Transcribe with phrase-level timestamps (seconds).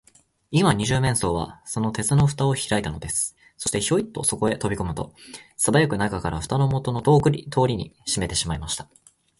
[0.49, 3.35] 今、二十面相は、その鉄のふたをひらいたのです。
[3.55, 5.13] そして、ヒョイとそこへとびこむと、
[5.57, 8.89] すばやく中から、ふたをもとのとおりにしめてしまいました。